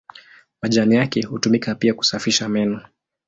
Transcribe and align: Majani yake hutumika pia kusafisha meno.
Majani 0.61 0.95
yake 0.95 1.21
hutumika 1.21 1.75
pia 1.75 1.93
kusafisha 1.93 2.49
meno. 2.49 2.81